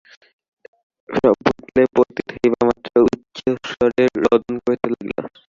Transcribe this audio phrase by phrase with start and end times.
[1.09, 5.11] শব ভূতলে পতিত হইবামাত্র উচ্চৈঃ স্বরে রোদন করিতে লাগিল।